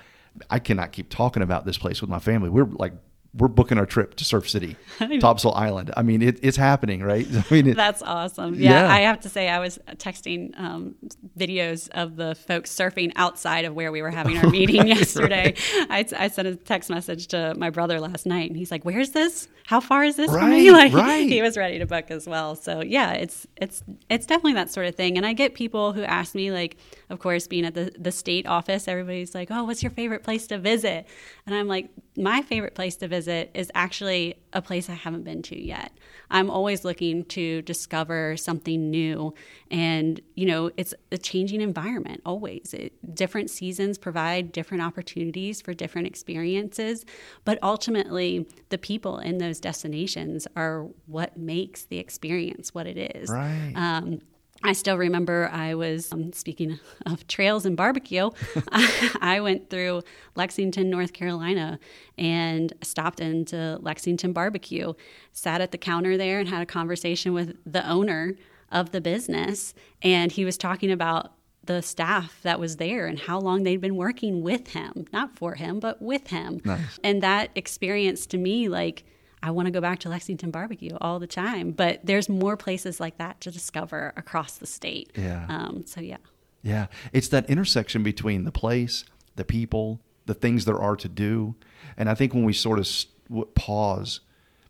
[0.49, 2.47] I cannot keep talking about this place with my family.
[2.49, 2.93] We're like
[3.37, 4.77] we're booking our trip to Surf City,
[5.19, 5.91] Topsail Island.
[5.97, 7.27] I mean, it, it's happening, right?
[7.33, 8.55] I mean, it, that's awesome.
[8.55, 10.95] Yeah, yeah, I have to say, I was texting um,
[11.37, 15.55] videos of the folks surfing outside of where we were having our meeting yesterday.
[15.77, 16.13] right.
[16.13, 19.11] I, I, sent a text message to my brother last night, and he's like, "Where's
[19.11, 19.47] this?
[19.65, 21.27] How far is this right, from me?" Like, right.
[21.27, 22.55] he was ready to book as well.
[22.55, 25.17] So yeah, it's it's it's definitely that sort of thing.
[25.17, 26.77] And I get people who ask me, like,
[27.09, 30.47] of course, being at the the state office, everybody's like, "Oh, what's your favorite place
[30.47, 31.07] to visit?"
[31.45, 35.41] And I'm like, my favorite place to visit is actually a place I haven't been
[35.43, 35.91] to yet.
[36.31, 39.33] I'm always looking to discover something new.
[39.69, 42.73] And, you know, it's a changing environment always.
[42.73, 47.05] It, different seasons provide different opportunities for different experiences.
[47.43, 53.29] But ultimately, the people in those destinations are what makes the experience what it is.
[53.29, 53.73] Right.
[53.75, 54.21] Um,
[54.63, 58.29] I still remember I was, um, speaking of trails and barbecue,
[58.71, 60.01] I, I, went through
[60.35, 61.79] Lexington, North Carolina,
[62.17, 64.93] and stopped into Lexington Barbecue,
[65.31, 68.35] sat at the counter there, and had a conversation with the owner
[68.71, 69.73] of the business.
[70.01, 73.95] And he was talking about the staff that was there and how long they'd been
[73.95, 76.61] working with him, not for him, but with him.
[76.63, 76.99] Nice.
[77.03, 79.03] And that experience to me, like,
[79.43, 81.71] I want to go back to Lexington barbecue all the time.
[81.71, 85.11] But there's more places like that to discover across the state.
[85.15, 85.45] Yeah.
[85.49, 86.17] Um, so yeah.
[86.65, 91.53] Yeah, it's that intersection between the place, the people, the things there are to do,
[91.95, 94.21] and I think when we sort of pause,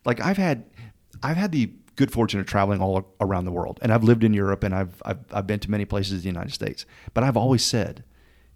[0.04, 0.65] like I've had,
[1.23, 4.34] I've had the good fortune of traveling all around the world, and I've lived in
[4.34, 7.38] Europe, and I've I've, I've been to many places in the United States, but I've
[7.38, 8.04] always said,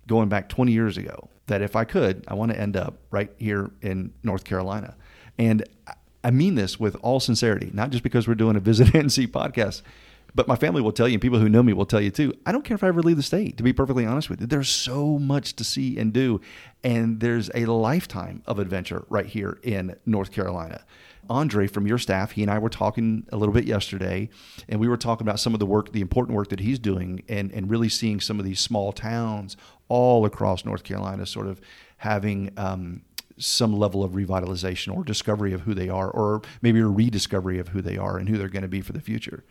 [0.05, 3.31] going back 20 years ago, that if I could, I want to end up right
[3.37, 4.97] here in North Carolina,
[5.37, 5.63] and
[6.23, 9.81] I mean this with all sincerity, not just because we're doing a visit NC podcast,
[10.35, 12.33] but my family will tell you, and people who know me will tell you too.
[12.45, 14.47] I don't care if I ever leave the state, to be perfectly honest with you.
[14.47, 16.41] There's so much to see and do,
[16.83, 20.83] and there's a lifetime of adventure right here in North Carolina.
[21.29, 24.29] Andre from your staff, he and I were talking a little bit yesterday,
[24.67, 27.23] and we were talking about some of the work, the important work that he's doing,
[27.27, 29.57] and, and really seeing some of these small towns
[29.89, 31.59] all across North Carolina sort of
[31.97, 33.01] having um,
[33.39, 37.69] some level of revitalization or discovery of who they are, or maybe a rediscovery of
[37.69, 39.43] who they are and who they're going to be for the future.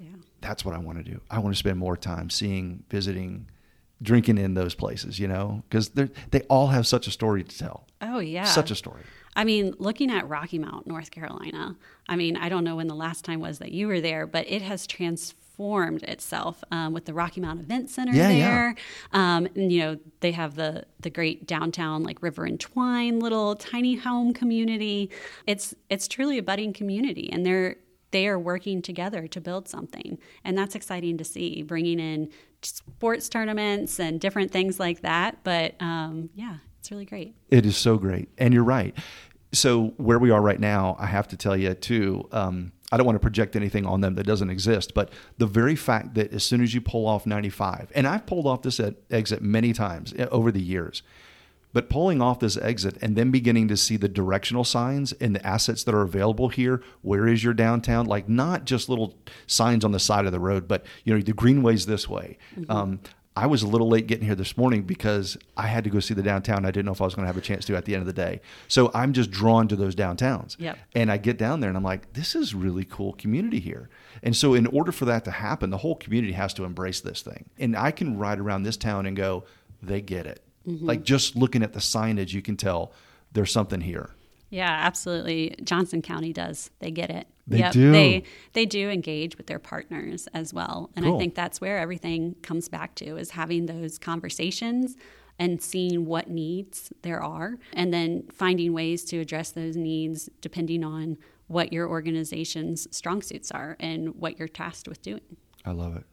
[0.00, 0.08] Yeah.
[0.40, 1.20] That's what I want to do.
[1.30, 3.48] I want to spend more time seeing, visiting,
[4.02, 7.86] drinking in those places, you know, because they all have such a story to tell.
[8.00, 8.44] Oh, yeah.
[8.44, 9.02] Such a story.
[9.36, 11.76] I mean, looking at Rocky Mount, North Carolina,
[12.08, 14.48] I mean, I don't know when the last time was that you were there, but
[14.48, 18.50] it has transformed transformed itself um, with the Rocky Mount Event Center Yeah, yeah.
[18.50, 18.74] there.
[19.12, 23.54] Um, and, you know, they have the the great downtown like River and Twine little
[23.56, 25.10] tiny home community.
[25.46, 27.76] It's it's truly a budding community, and they're
[28.10, 31.62] they are working together to build something, and that's exciting to see.
[31.62, 32.30] Bringing in
[32.62, 35.42] sports tournaments and different things like that.
[35.44, 37.34] But um, yeah, it's really great.
[37.50, 38.28] It is so great.
[38.38, 38.96] And you're right.
[39.52, 43.06] So, where we are right now, I have to tell you, too, um, I don't
[43.06, 46.44] want to project anything on them that doesn't exist, but the very fact that as
[46.44, 48.80] soon as you pull off 95, and I've pulled off this
[49.10, 51.02] exit many times eh, over the years,
[51.72, 55.44] but pulling off this exit and then beginning to see the directional signs and the
[55.44, 56.84] assets that are available here.
[57.02, 58.06] Where is your downtown?
[58.06, 59.16] Like not just little
[59.48, 62.38] signs on the side of the road, but you know the greenways this way.
[62.56, 62.70] Mm-hmm.
[62.70, 63.00] Um,
[63.36, 66.14] I was a little late getting here this morning because I had to go see
[66.14, 66.64] the downtown.
[66.64, 68.02] I didn't know if I was going to have a chance to at the end
[68.02, 68.40] of the day.
[68.68, 70.54] So I'm just drawn to those downtowns.
[70.60, 70.78] Yep.
[70.94, 73.88] And I get down there and I'm like, this is really cool community here.
[74.22, 77.22] And so in order for that to happen, the whole community has to embrace this
[77.22, 77.50] thing.
[77.58, 79.42] And I can ride around this town and go,
[79.82, 80.40] they get it.
[80.66, 80.86] Mm-hmm.
[80.86, 82.92] Like just looking at the signage, you can tell
[83.32, 84.10] there's something here.
[84.54, 85.56] Yeah, absolutely.
[85.64, 86.70] Johnston County does.
[86.78, 87.26] They get it.
[87.48, 87.72] They yep.
[87.72, 87.90] do.
[87.90, 91.16] They they do engage with their partners as well, and cool.
[91.16, 94.96] I think that's where everything comes back to is having those conversations
[95.40, 100.84] and seeing what needs there are, and then finding ways to address those needs depending
[100.84, 105.36] on what your organization's strong suits are and what you're tasked with doing.
[105.64, 106.04] I love it.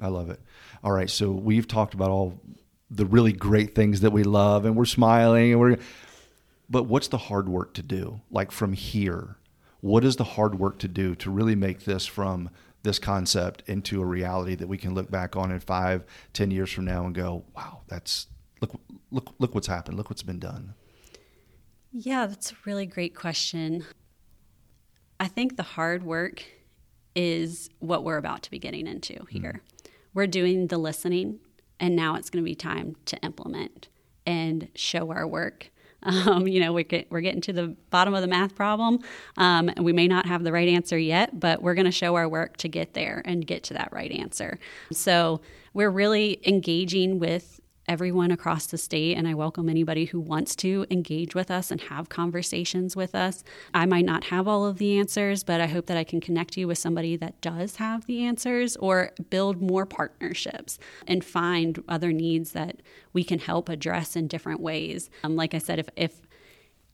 [0.00, 0.40] I love it.
[0.82, 2.40] All right, so we've talked about all
[2.90, 5.78] the really great things that we love and we're smiling and we're
[6.68, 9.36] but what's the hard work to do like from here
[9.80, 12.50] what is the hard work to do to really make this from
[12.82, 16.70] this concept into a reality that we can look back on in five ten years
[16.70, 18.26] from now and go wow that's
[18.60, 20.74] look look look what's happened look what's been done
[21.92, 23.84] yeah that's a really great question
[25.20, 26.44] i think the hard work
[27.14, 29.90] is what we're about to be getting into here mm.
[30.12, 31.38] we're doing the listening
[31.80, 33.88] and now it's going to be time to implement
[34.26, 35.70] and show our work.
[36.04, 39.00] Um, you know, we get, we're getting to the bottom of the math problem,
[39.36, 42.14] um, and we may not have the right answer yet, but we're going to show
[42.16, 44.58] our work to get there and get to that right answer.
[44.92, 45.40] So
[45.72, 50.86] we're really engaging with everyone across the state, and I welcome anybody who wants to
[50.90, 53.44] engage with us and have conversations with us.
[53.72, 56.56] I might not have all of the answers, but I hope that I can connect
[56.56, 62.12] you with somebody that does have the answers or build more partnerships and find other
[62.12, 62.80] needs that
[63.12, 65.10] we can help address in different ways.
[65.22, 66.22] Um, like I said, if, if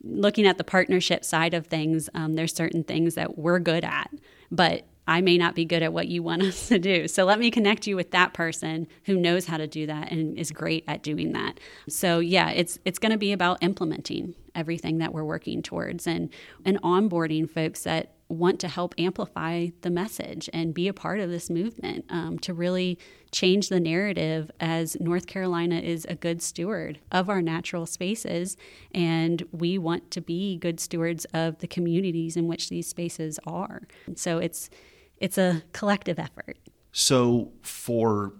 [0.03, 4.11] looking at the partnership side of things, um, there's certain things that we're good at,
[4.51, 7.09] but I may not be good at what you want us to do.
[7.09, 10.39] So let me connect you with that person who knows how to do that and
[10.39, 11.61] is great at doing that.
[11.89, 16.31] So yeah, it's it's going to be about implementing everything that we're working towards and
[16.65, 21.29] and onboarding folks that want to help amplify the message and be a part of
[21.29, 22.99] this movement um, to really
[23.33, 28.57] change the narrative as North Carolina is a good steward of our natural spaces.
[28.95, 33.83] And we want to be good stewards of the communities in which these spaces are.
[34.15, 34.71] So it's
[35.19, 36.57] it's a collective effort.
[36.93, 38.33] So for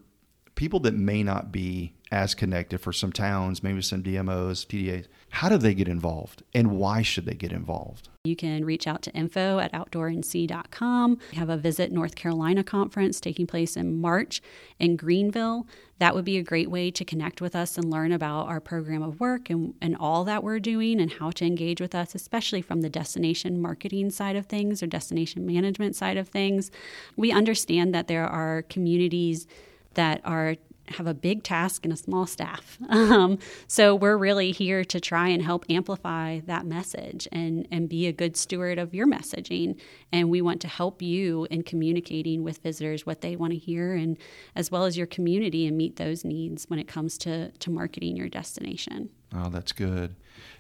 [0.55, 5.49] people that may not be as connected for some towns, maybe some DMOs, TDAs, how
[5.49, 8.09] do they get involved and why should they get involved?
[8.25, 11.19] You can reach out to info at outdoornc.com.
[11.31, 14.43] We have a Visit North Carolina conference taking place in March
[14.79, 15.67] in Greenville.
[16.01, 19.03] That would be a great way to connect with us and learn about our program
[19.03, 22.61] of work and, and all that we're doing and how to engage with us, especially
[22.61, 26.71] from the destination marketing side of things or destination management side of things.
[27.17, 29.47] We understand that there are communities
[29.95, 30.57] that are
[30.91, 32.79] have a big task and a small staff.
[32.91, 38.07] Um, so we're really here to try and help amplify that message and, and be
[38.07, 39.81] a good steward of your messaging.
[40.13, 43.95] And we want to help you in communicating with visitors what they want to hear
[43.95, 44.19] and
[44.55, 48.17] as well as your community and meet those needs when it comes to, to marketing
[48.17, 49.09] your destination.
[49.35, 50.15] Oh, that's good.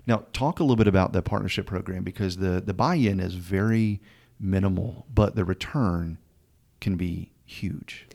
[0.06, 3.34] Now, talk a little bit about the partnership program because the, the buy in is
[3.34, 4.00] very
[4.38, 6.18] minimal, but the return
[6.80, 8.06] can be huge.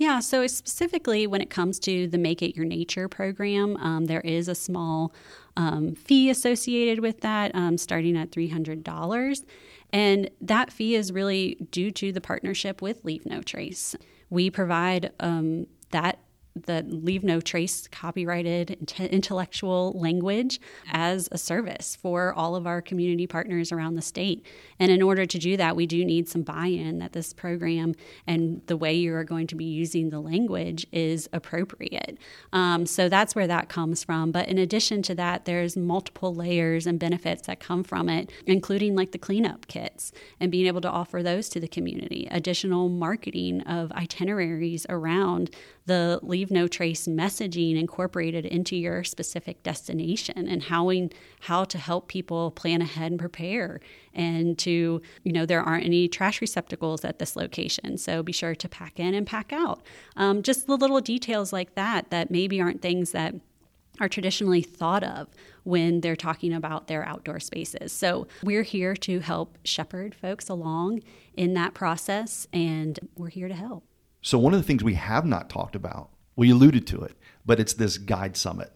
[0.00, 4.22] Yeah, so specifically when it comes to the Make It Your Nature program, um, there
[4.22, 5.12] is a small
[5.58, 9.44] um, fee associated with that, um, starting at $300.
[9.92, 13.94] And that fee is really due to the partnership with Leave No Trace.
[14.30, 16.18] We provide um, that
[16.56, 20.60] that leave no trace copyrighted intellectual language
[20.90, 24.44] as a service for all of our community partners around the state.
[24.78, 27.94] And in order to do that, we do need some buy in that this program
[28.26, 32.18] and the way you are going to be using the language is appropriate.
[32.52, 34.32] Um, so that's where that comes from.
[34.32, 38.96] But in addition to that, there's multiple layers and benefits that come from it, including
[38.96, 43.60] like the cleanup kits and being able to offer those to the community, additional marketing
[43.62, 45.54] of itineraries around
[45.86, 50.92] the leave no trace messaging incorporated into your specific destination and how
[51.40, 53.80] how to help people plan ahead and prepare
[54.14, 58.54] and to you know there aren't any trash receptacles at this location so be sure
[58.54, 59.82] to pack in and pack out
[60.16, 63.34] um, just the little details like that that maybe aren't things that
[63.98, 65.28] are traditionally thought of
[65.64, 67.92] when they're talking about their outdoor spaces.
[67.92, 71.02] So, we're here to help shepherd folks along
[71.34, 73.84] in that process, and we're here to help.
[74.22, 77.60] So, one of the things we have not talked about, we alluded to it, but
[77.60, 78.72] it's this guide summit.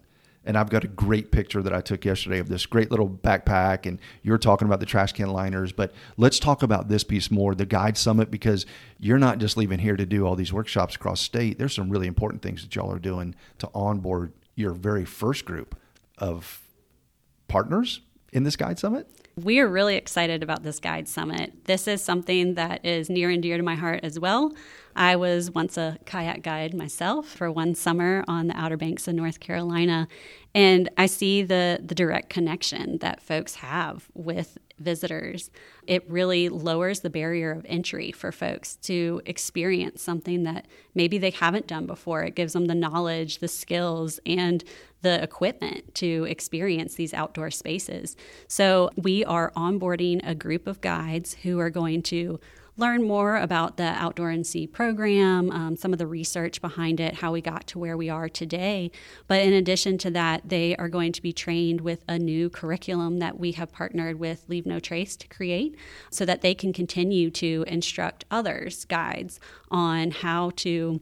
[0.47, 3.87] And I've got a great picture that I took yesterday of this great little backpack.
[3.87, 7.55] And you're talking about the trash can liners, but let's talk about this piece more
[7.55, 8.67] the guide summit, because
[8.99, 11.57] you're not just leaving here to do all these workshops across state.
[11.57, 15.75] There's some really important things that y'all are doing to onboard your very first group
[16.19, 16.61] of
[17.47, 18.01] partners
[18.31, 19.09] in this guide summit.
[19.37, 21.65] We are really excited about this guide summit.
[21.65, 24.53] This is something that is near and dear to my heart as well.
[24.95, 29.15] I was once a kayak guide myself for one summer on the Outer Banks of
[29.15, 30.07] North Carolina,
[30.53, 35.51] and I see the the direct connection that folks have with visitors.
[35.85, 41.31] It really lowers the barrier of entry for folks to experience something that maybe they
[41.31, 42.23] haven't done before.
[42.23, 44.63] It gives them the knowledge, the skills, and
[45.05, 48.17] the equipment to experience these outdoor spaces.
[48.47, 52.39] So, we are onboarding a group of guides who are going to
[52.75, 57.31] learn more about the Outdoor NC program, um, some of the research behind it, how
[57.31, 58.91] we got to where we are today.
[59.27, 63.19] But in addition to that, they are going to be trained with a new curriculum
[63.19, 65.75] that we have partnered with Leave No Trace to create
[66.09, 69.39] so that they can continue to instruct others, guides,
[69.69, 70.99] on how to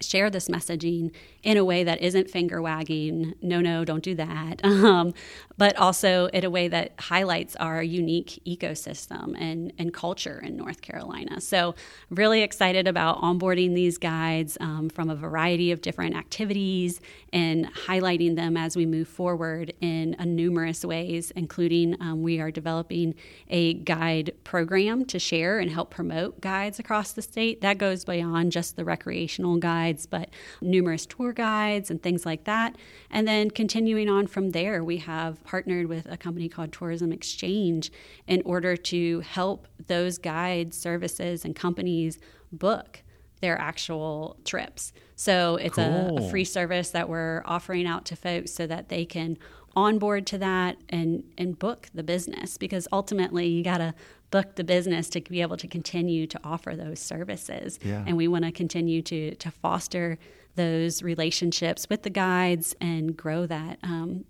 [0.00, 1.10] share this messaging
[1.44, 5.12] in a way that isn't finger wagging, no, no, don't do that, um,
[5.58, 10.80] but also in a way that highlights our unique ecosystem and, and culture in North
[10.80, 11.40] Carolina.
[11.40, 11.74] So,
[12.10, 17.00] really excited about onboarding these guides um, from a variety of different activities
[17.32, 23.14] and highlighting them as we move forward in numerous ways, including um, we are developing
[23.50, 27.60] a guide program to share and help promote guides across the state.
[27.60, 30.30] That goes beyond just the recreational guides, but
[30.62, 32.76] numerous tour guides and things like that.
[33.10, 37.90] And then continuing on from there, we have partnered with a company called Tourism Exchange
[38.26, 42.18] in order to help those guide services and companies
[42.52, 43.02] book
[43.40, 44.92] their actual trips.
[45.16, 46.18] So it's cool.
[46.18, 49.36] a, a, free service that we're offering out to folks so that they can
[49.76, 53.92] onboard to that and and book the business because ultimately you got to
[54.30, 57.78] book the business to be able to continue to offer those services.
[57.84, 58.02] Yeah.
[58.06, 60.18] And we want to continue to to foster
[60.54, 63.78] those relationships with the guides and grow that.
[63.82, 64.24] Um,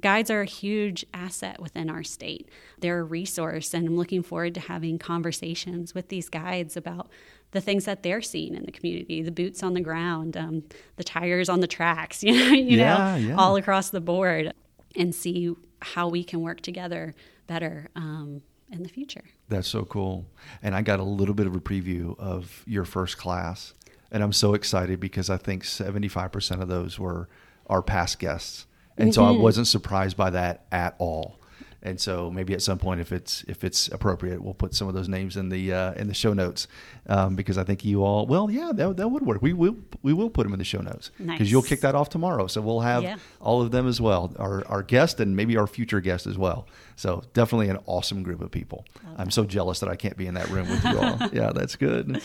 [0.00, 2.48] guides are a huge asset within our state.
[2.80, 7.10] They're a resource, and I'm looking forward to having conversations with these guides about
[7.52, 10.64] the things that they're seeing in the community, the boots on the ground, um,
[10.96, 13.36] the tires on the tracks, you know, you yeah, know yeah.
[13.36, 14.52] all across the board,
[14.96, 17.14] and see how we can work together
[17.46, 19.24] better um, in the future.
[19.48, 20.26] That's so cool.
[20.62, 23.74] And I got a little bit of a preview of your first class
[24.12, 27.28] and I'm so excited because I think 75% of those were
[27.66, 29.14] our past guests, and mm-hmm.
[29.14, 29.42] so I mm-hmm.
[29.42, 31.40] wasn't surprised by that at all.
[31.84, 34.94] And so maybe at some point, if it's if it's appropriate, we'll put some of
[34.94, 36.68] those names in the uh, in the show notes
[37.08, 39.42] um, because I think you all well, yeah, that, that would work.
[39.42, 41.50] We will we will put them in the show notes because nice.
[41.50, 42.46] you'll kick that off tomorrow.
[42.46, 43.16] So we'll have yeah.
[43.40, 46.68] all of them as well, our our guest and maybe our future guest as well.
[46.94, 48.84] So definitely an awesome group of people.
[49.16, 51.18] I'm so jealous that I can't be in that room with you all.
[51.32, 52.22] yeah, that's good.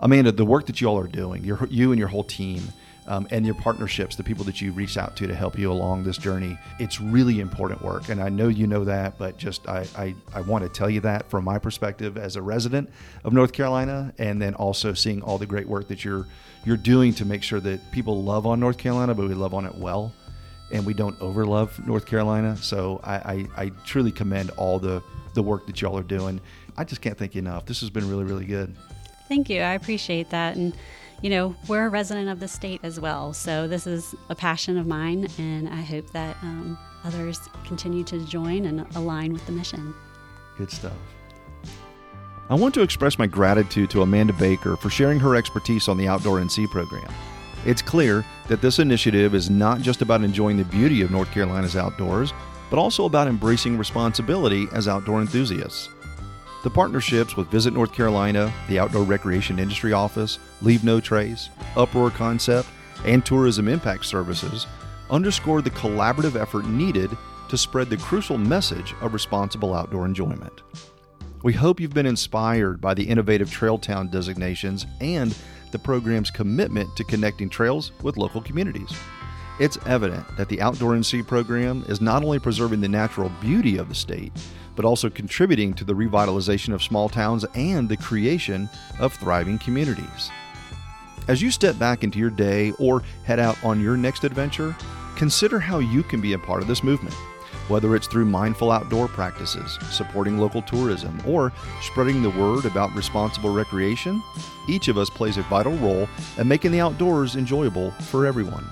[0.00, 2.62] Amanda, the work that you all are doing, your, you and your whole team,
[3.08, 6.04] um, and your partnerships, the people that you reach out to to help you along
[6.04, 8.10] this journey, it's really important work.
[8.10, 11.00] And I know you know that, but just I, I, I want to tell you
[11.00, 12.90] that from my perspective as a resident
[13.24, 16.26] of North Carolina, and then also seeing all the great work that you're
[16.64, 19.64] you're doing to make sure that people love on North Carolina, but we love on
[19.64, 20.12] it well,
[20.70, 22.58] and we don't overlove North Carolina.
[22.58, 26.42] So I, I, I truly commend all the the work that y'all are doing.
[26.76, 27.64] I just can't thank you enough.
[27.64, 28.76] This has been really, really good.
[29.28, 29.60] Thank you.
[29.60, 30.56] I appreciate that.
[30.56, 30.74] And,
[31.20, 33.32] you know, we're a resident of the state as well.
[33.32, 38.24] So this is a passion of mine, and I hope that um, others continue to
[38.24, 39.94] join and align with the mission.
[40.56, 40.96] Good stuff.
[42.50, 46.08] I want to express my gratitude to Amanda Baker for sharing her expertise on the
[46.08, 47.12] Outdoor NC program.
[47.66, 51.76] It's clear that this initiative is not just about enjoying the beauty of North Carolina's
[51.76, 52.32] outdoors,
[52.70, 55.90] but also about embracing responsibility as outdoor enthusiasts.
[56.64, 62.10] The partnerships with Visit North Carolina, the Outdoor Recreation Industry Office, Leave No Trace, Uproar
[62.10, 62.68] Concept,
[63.04, 64.66] and Tourism Impact Services
[65.08, 67.16] underscore the collaborative effort needed
[67.48, 70.62] to spread the crucial message of responsible outdoor enjoyment.
[71.44, 75.34] We hope you've been inspired by the innovative Trail Town designations and
[75.70, 78.92] the program's commitment to connecting trails with local communities.
[79.60, 83.88] It's evident that the Outdoor NC program is not only preserving the natural beauty of
[83.88, 84.32] the state,
[84.78, 88.68] but also contributing to the revitalization of small towns and the creation
[89.00, 90.30] of thriving communities.
[91.26, 94.76] As you step back into your day or head out on your next adventure,
[95.16, 97.16] consider how you can be a part of this movement.
[97.66, 101.52] Whether it's through mindful outdoor practices, supporting local tourism, or
[101.82, 104.22] spreading the word about responsible recreation,
[104.68, 106.08] each of us plays a vital role
[106.38, 108.64] in making the outdoors enjoyable for everyone.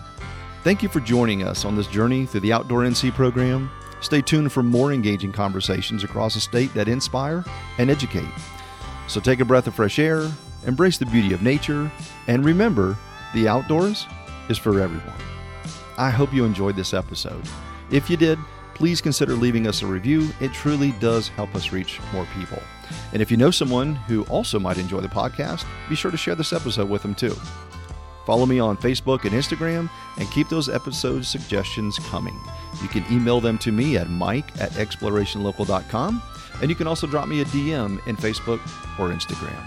[0.63, 3.73] Thank you for joining us on this journey through the Outdoor NC program.
[4.01, 7.45] Stay tuned for more engaging conversations across the state that inspire
[7.79, 8.29] and educate.
[9.09, 10.31] So take a breath of fresh air,
[10.67, 11.91] embrace the beauty of nature,
[12.27, 12.97] and remember
[13.35, 14.07] the outdoors
[14.49, 15.15] is for everyone.
[15.99, 17.43] I hope you enjoyed this episode.
[17.91, 18.39] If you did,
[18.75, 20.29] please consider leaving us a review.
[20.41, 22.63] It truly does help us reach more people.
[23.13, 26.35] And if you know someone who also might enjoy the podcast, be sure to share
[26.35, 27.35] this episode with them too.
[28.27, 29.89] Follow me on Facebook and Instagram
[30.19, 32.39] and keep those episode suggestions coming.
[32.83, 36.23] You can email them to me at mike at explorationlocal.com
[36.61, 38.61] and you can also drop me a DM in Facebook
[38.99, 39.63] or Instagram.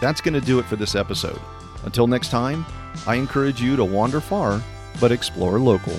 [0.00, 1.40] That's going to do it for this episode.
[1.84, 2.64] Until next time,
[3.06, 4.62] I encourage you to wander far,
[5.00, 5.98] but explore local.